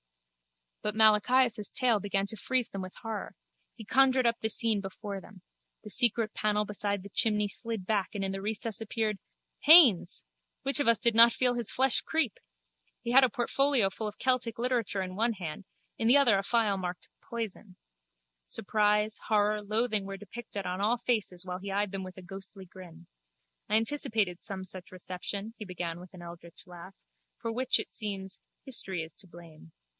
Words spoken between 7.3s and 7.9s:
slid